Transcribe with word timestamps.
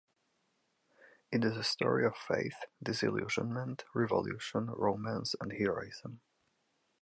It 1.31 1.45
is 1.45 1.55
a 1.55 1.63
story 1.63 2.07
of 2.07 2.17
faith, 2.17 2.55
disillusionment, 2.81 3.85
revolution, 3.93 4.71
romance, 4.71 5.35
and 5.39 5.51
heroism. 5.53 6.21